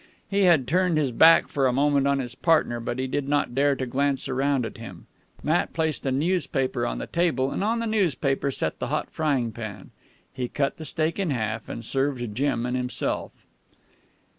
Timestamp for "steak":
10.85-11.19